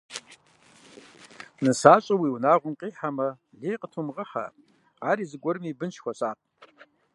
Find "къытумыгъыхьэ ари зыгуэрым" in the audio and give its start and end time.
3.81-5.63